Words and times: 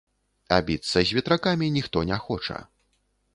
А 0.55 0.57
біцца 0.69 1.03
з 1.09 1.17
ветракамі 1.17 1.69
ніхто 1.77 2.05
не 2.13 2.19
хоча. 2.25 2.59